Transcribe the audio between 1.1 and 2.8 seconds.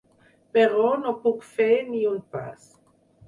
puc fer ni un pas.